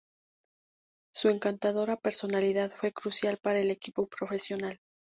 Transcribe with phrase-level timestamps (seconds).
[1.13, 4.79] Su encantadora personalidad fue crucial para el equipo profesional.